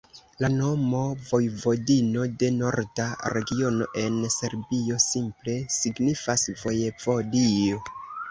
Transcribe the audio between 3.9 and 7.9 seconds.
en Serbio simple signifas vojevodio.